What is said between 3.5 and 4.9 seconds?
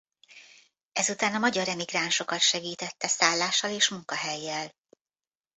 és munkahellyel.